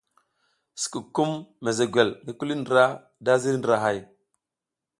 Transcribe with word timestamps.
Sikukum 0.81 1.29
mezegwel 1.63 2.09
ngi 2.23 2.33
kuli 2.37 2.55
ndra 2.61 2.85
da 3.25 3.33
ziriy 3.41 3.59
ndrahay. 3.59 3.99